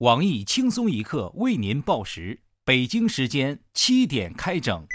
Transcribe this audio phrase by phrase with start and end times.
[0.00, 4.86] 网易轻松一刻为您报时，北京时间七点开整。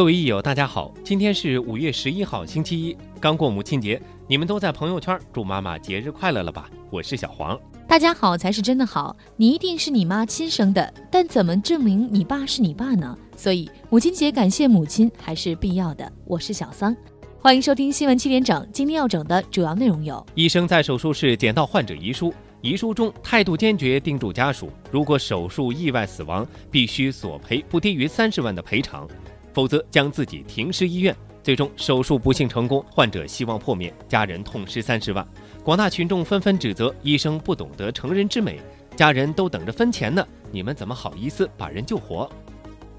[0.00, 6.70] 各位益友，大家好，今天是五月十一号，星期一，刚过母亲节，你们都在朋友圈祝妈妈节日快乐了吧？
[6.88, 7.60] 我是小黄。
[7.86, 13.14] 大家好才是真的好，你一定是你妈亲生的，但怎么证明你爸是你爸呢？
[13.36, 16.10] 所以母亲节感谢母亲还是必要的。
[16.24, 16.96] 我是小桑，
[17.38, 18.66] 欢迎收听新闻七点整。
[18.72, 29.06] 今天要整的主要内容有：医生在手术室捡到患者遗书，遗书中态度坚决叮嘱家属，如果手术意外死亡，必须索赔不低于三十万的赔偿。
[29.52, 31.14] 否则将自己停尸医院。
[31.42, 35.26] 最终手术不幸成功，患者希望破灭，家人痛失三十万。
[35.64, 38.60] 广大群众纷纷指责医生不懂得成人之美，
[38.94, 42.30] 家人都等着分钱呢，你们怎么好意思把人救活？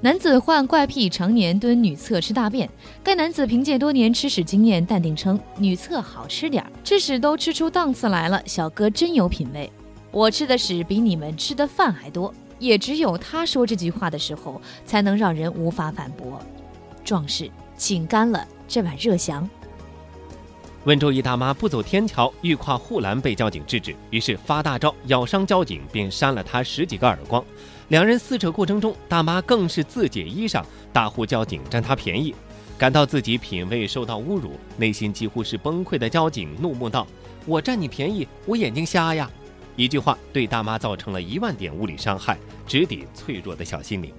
[0.00, 2.70] 男子患怪癖，常年蹲女厕吃大便。
[3.02, 8.40] 该男子凭借多年吃屎经验，淡定称女厕好吃点儿，吃屎都吃出档次来了。
[8.46, 9.68] 小哥真有品位，
[10.12, 12.32] 我吃的屎比你们吃的饭还多。
[12.58, 16.40] 也只有他说这句话的时候，才能让人无法反驳。
[17.04, 19.48] 壮士，请干了这碗热翔。
[20.84, 27.44] 温州一大妈不走天桥，欲跨护栏被交警制止，于是发大招咬伤交警，并扇了他十几个耳光。
[27.88, 30.62] 两人撕扯过程中，大妈更是自解衣裳，
[30.92, 32.34] 大呼交警占她便宜。
[32.78, 37.06] 感到自己品味受到侮辱，内心几乎是崩溃的交警怒目道
[37.44, 39.28] ：“我占你便宜，我眼睛瞎呀！”
[39.78, 44.12] 一句话对大妈造成了一万点物理伤害，直抵脆弱的小心灵。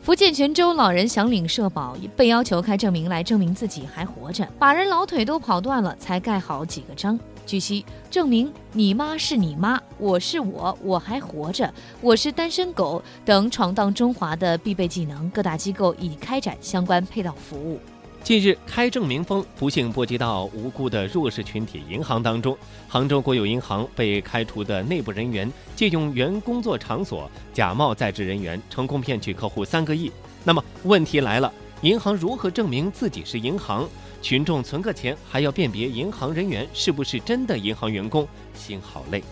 [0.00, 7.16] 福建泉州老人想领社保，被要求开证明来证明自己还活着，把人老腿都跑断了才盖好几个章。
[7.46, 17.78] 据悉，证明你妈是你妈，我是我，我还活着，我是单身狗等闯荡中华的必备技能，各大机构已开展相关配套服务。
[18.24, 22.56] 近日，开证明风不幸波及到无辜的弱势群体银行当中。
[22.88, 30.10] 杭州国有银行被开除的内部人员借用原工作场所假冒在职人员，成功骗取客户三个亿。
[30.44, 33.88] 那么问题来了，银行如何证明自己是银行？
[34.22, 39.22] 群众存个钱还要辨别银行人员是不是真的银行员工，心好累。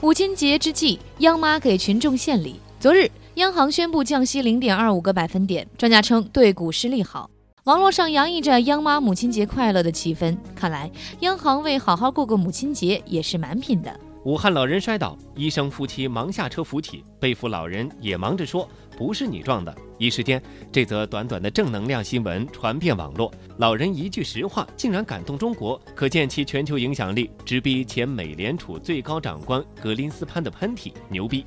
[0.00, 2.60] 母亲节之际，央妈给群众献礼。
[2.78, 7.29] 昨日，央行宣布降息零点二五个百分点，专家称对股市利好。
[7.64, 10.90] 网络上洋溢着央妈母亲节快乐的气氛，看来
[11.20, 14.00] 央行为好好过个母亲节也是蛮拼的。
[14.24, 18.66] 武汉老人摔倒，医生夫妻忙下车扶起，被扶老人也忙着说
[18.96, 19.74] 不是你撞的。
[19.98, 31.44] 一时间，这则短短的正能量新闻传遍网络，老人一句实话竟然感动中国，可见其全球影响力直逼前美联储最高长官格林斯潘的喷嚏，牛逼！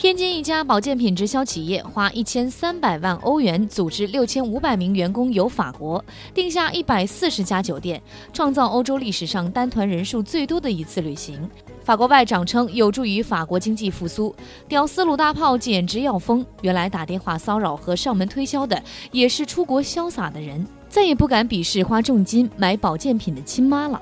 [0.00, 6.02] 天津一家保健品直销企业花一千三百万欧元组织六千五百名员工游法国，
[6.32, 8.00] 定下一百四十家酒店，
[8.32, 11.46] 创造欧洲历史上单团人数最多的一次旅行。
[11.84, 14.34] 法国外长称有助于法国经济复苏。
[14.66, 16.42] 屌丝鲁大炮简直要疯！
[16.62, 24.00] 原来打电话骚扰和上门推销的也是出国潇洒的人，再也不敢鄙视花重金买保健品的亲妈了。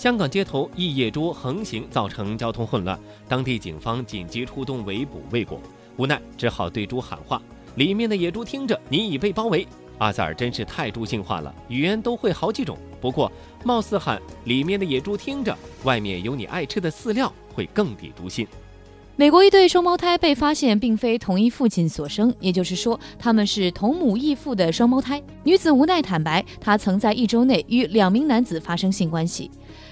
[0.00, 5.60] 香港街头一野猪横行，造成交通混乱，当地警方紧急出动围捕未果，
[5.98, 7.38] 无奈只好对猪喊话。
[7.74, 9.68] 里面的野猪听着，你已被包围。
[9.98, 12.78] 阿塞尔真是太猪性化了，语言都会好几种。
[12.98, 13.30] 不过，
[13.62, 18.46] 貌似喊里面的野猪听着，外面有你爱吃的饲料，会更抵毒心。
[19.16, 25.22] 美国一对双胞胎被发现并非同一父亲所生，也就是说他们是同母异父的双胞胎。
[25.44, 29.50] 女子无奈坦白，她曾在一周内与两名男子发生性关系。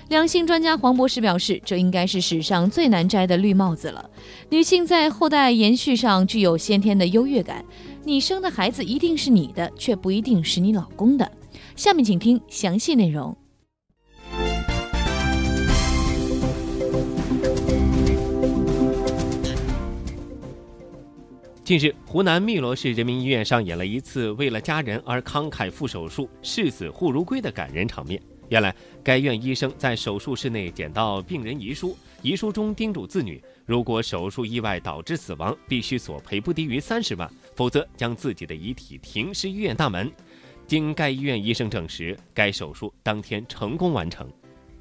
[0.09, 4.09] 两性专家黄博士表示，这应该是史上最难摘的绿帽子了。
[4.49, 7.63] 女性在后代延续上具有先天的优越感，
[8.05, 11.31] 你生的孩子一定是你的，却不一定是你老公的。
[11.77, 13.37] 下面请听详细内容。
[21.63, 28.19] 近日，湖南汨罗市人民医院上演了一次为了家人而慷慨赴手术、视死忽如归的感人场面。
[28.49, 28.75] 原来，
[29.05, 40.11] 该院医生在手术室内捡到病人遗书，遗书中叮嘱子女，如果手术意外导致死亡，必须索赔不低于三十万，否则将自己的遗体停尸医院大门。
[40.67, 44.27] 经该医院医生证实，该手术当天成功完成。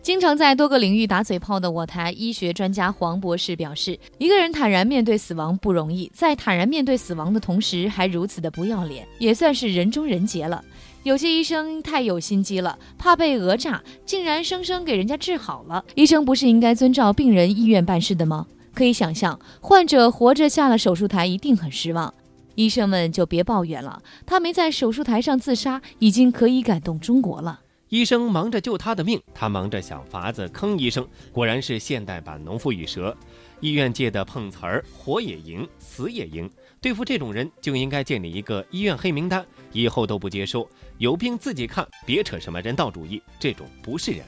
[0.02, 10.64] 经常在多个领域打嘴炮的我台医学专家黄博士表示，一个人坦然面对死亡不容易，在坦然面对死亡的同时还如此的不要脸，也算是人中人杰了。
[11.04, 15.84] 有些医生太有心机了，怕被讹诈，竟然生生给人家治好了。
[15.96, 18.46] 医生不是应该遵照病人意愿办事的吗？
[18.74, 22.14] 可以想象，患者活着下了手术台一定很失望。
[22.56, 27.62] 医生们就别抱怨了，他没在手术台上自杀，已经可以感动中国了。
[27.90, 33.16] 医生忙着救他的命，他忙着想法子坑医生，果然是现代版农夫与蛇。
[33.62, 36.50] 医院界的碰瓷儿，活也赢，死也赢。
[36.80, 44.24] 对付这种人，就应该建立一个医院黑名单，以后都不接收，有病自己看，别扯什么人道主义，这种不是人。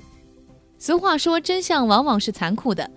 [0.78, 2.90] 俗话说，真相往往是残酷的。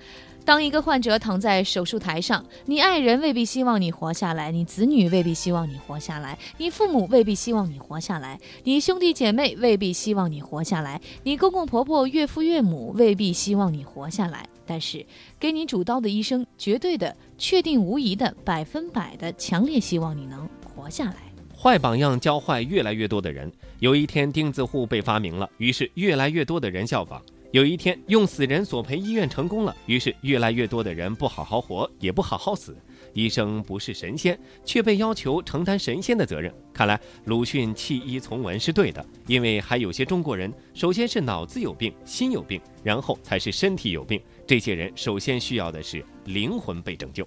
[0.45, 14.45] 当一个患者躺在手术台上，你爱人未必希望你活下来，你子女未必希望你活下来，你父母未必希望你活下来，你兄弟姐妹未必希望你活下来，你公公婆婆、岳父岳母未必希望你活下来。
[14.73, 15.05] 但是，
[15.39, 21.17] 给你主刀的医生，绝对的、确定无疑的、百分百的强烈希望你能活下来。
[21.55, 27.23] 坏榜样教坏越来越多的人，有一天钉子户被发明了，于是越来越多的人效仿。
[27.51, 32.75] 有一天，用死人索赔医院成功了，于是越来越多的人不好好活，也不好好死。
[33.13, 36.51] 医生不是神仙，却被要求承担神仙的责任。
[36.73, 44.19] 看来鲁迅弃医从文是对的，因为还有些中国人，首先是脑子有病，心有病，然后才是身体有病。
[44.53, 47.27] 这些人首先需要的是灵魂被拯救。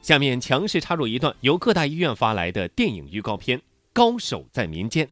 [0.00, 3.58] 下面强势插入一段由各大医院发来的电影预告片
[3.92, 5.04] 《高手在民间》。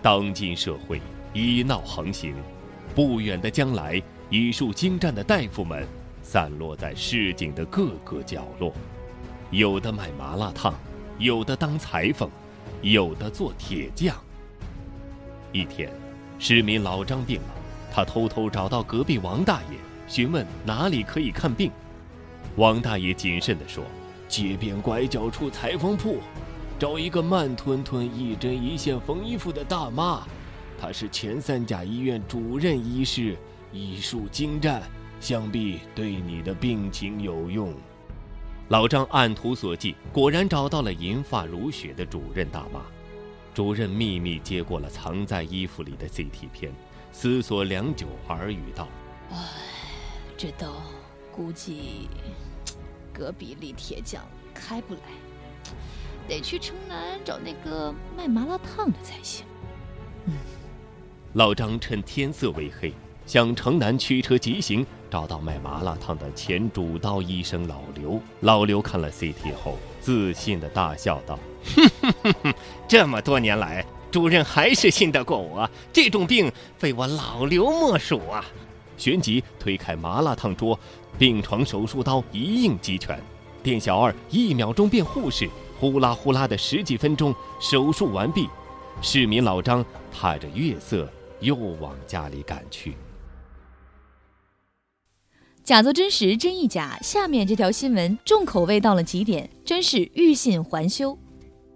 [0.00, 1.00] 当今社会。
[1.34, 2.32] 医闹横行，
[2.94, 4.00] 不远的将来，
[4.30, 5.84] 医术精湛的大夫们
[6.22, 8.72] 散落在市井的各个角落，
[9.50, 10.72] 有的卖麻辣烫，
[11.18, 12.30] 有的当裁缝，
[12.82, 14.14] 有的做铁匠。
[15.50, 15.90] 一天，
[16.38, 17.61] 市民老张病了，
[17.94, 19.76] 他偷偷找到隔壁王大爷，
[20.08, 21.70] 询问哪里可以看病。
[22.56, 23.84] 王大爷谨慎地说
[24.26, 26.20] ：“街边拐角处裁缝铺，
[26.78, 30.26] 找一个慢吞吞、一针一线缝衣服的大妈。”
[30.80, 33.36] 她是前三甲医院主任医师，
[33.72, 34.82] 医术精湛，
[35.20, 37.74] 想必对你的病情有用。
[38.68, 42.80] 老张按图索骥，果然找到了银发如雪的主任大妈。
[43.52, 46.72] 主任秘密接过了藏在衣服里的 CT 片，
[47.12, 48.88] 思索良久，耳语道
[49.30, 49.36] ：“哎，
[50.36, 50.82] 这刀
[51.30, 52.08] 估计
[53.12, 55.00] 隔壁李铁匠开不来，
[56.26, 59.44] 得去城南找那个卖麻辣烫的才行。”
[60.26, 60.34] 嗯。
[61.34, 62.92] 老张趁天色微黑，
[63.24, 68.20] 向城南驱车急行，找到卖麻辣烫的前主刀医生老刘。
[68.40, 71.38] 老刘看了 CT 后，自信的大笑道
[71.76, 72.54] ：“哼哼哼哼，
[72.88, 75.68] 这么多年来，主任还是信得过我。
[75.92, 78.44] 这种病，非我老刘莫属啊！”
[78.96, 80.78] 旋即推开麻辣烫桌，
[81.18, 83.20] 病床手术刀一应俱全。
[83.60, 85.50] 店小二一秒钟变护士，
[85.80, 88.48] 呼啦呼啦的十几分钟，手术完毕。
[89.00, 91.10] 市民老张踏着月色。
[91.42, 92.94] 又往家里赶去。
[95.64, 96.96] 假作真实，真亦假。
[97.02, 101.18] 下面这条新闻重口味到了极点，真是欲信还休。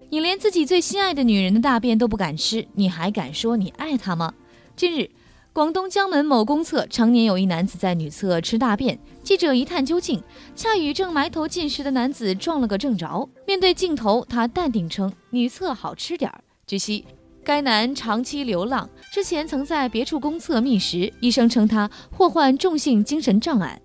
[0.08, 4.34] 你连自己最心爱的女人的大便都不敢吃，你还敢说你爱她吗？
[4.76, 5.10] 近日，
[5.52, 10.22] 广东江门某公厕常年有一男子在女厕吃大便，记者一探究竟，
[10.54, 13.28] 恰与正埋头进食的男子撞了个正着。
[13.46, 17.04] 面对镜头，他淡定称：“女厕好吃点儿。”据悉。
[17.44, 23.80] 该男长期流浪，之前曾在别处公厕觅食，医生称他或患重性精神障碍。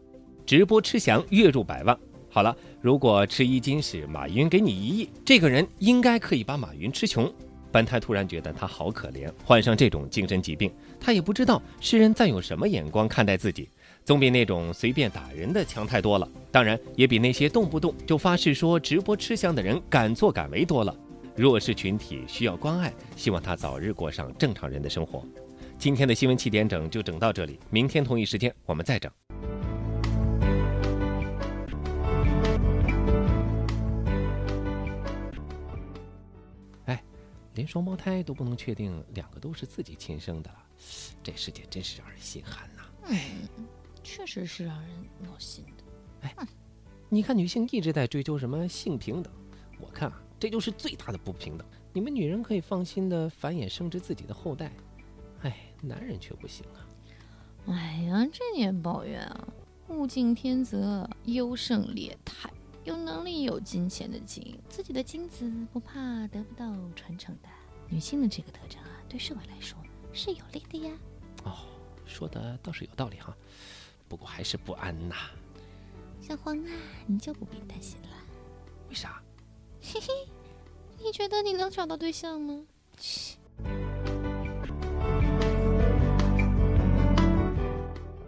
[0.48, 1.96] 直播吃翔月入百万。
[2.34, 7.30] 好了，如果吃一斤是马云给你一亿，这个人应该可以把马云吃穷。
[7.74, 13.68] 本太突然觉得他好可怜，患上这种精神疾病，他也不知道世人再用什么眼光看待自己，
[14.06, 16.30] 总比那种随便打人的强太多了。
[16.52, 20.96] 当然，也比那些动不动就发誓说直播吃香的人敢作敢为多了。
[21.36, 25.26] 弱势群体需要关爱，希望他早日过上正常人的生活。
[25.78, 29.12] 今天的新闻七点整就整到这里，明天同一时间我们再整。
[37.56, 40.58] 连双胞胎都不能确定两个都是自己亲生的了，
[41.22, 42.84] 这世界真是让人心寒呐！
[43.08, 43.18] 嗯，
[44.04, 44.90] 确实是让人
[45.20, 45.84] 闹心的。
[46.22, 46.36] 哎，
[47.10, 49.32] 你看女性一直在追求什么性平等，
[49.80, 50.22] 我看啊。
[50.40, 51.68] 这就是最大的不平等。
[51.94, 54.72] 你们女人可以放心的繁衍生殖自己的后代，
[55.44, 56.82] 哎，男人却不行啊！
[57.68, 59.48] 哎呀，这你也抱怨啊？
[59.90, 62.51] 物竞天择，优胜劣汰，
[62.84, 67.50] 有能力、有金钱的金，自己的金子不怕得不到传承的。
[67.88, 69.78] 女性的这个特征啊，对社会来说
[70.14, 70.92] 是有利的呀。
[71.44, 71.68] 哦，
[72.06, 73.36] 说的倒是有道理哈，
[74.08, 75.16] 不过还是不安呐。
[76.22, 76.72] 小黄啊，
[77.06, 78.10] 你就不必担心了。
[78.90, 79.22] 为啥？
[79.82, 80.08] 嘿嘿，
[80.98, 82.66] 你觉得你能找到对象吗？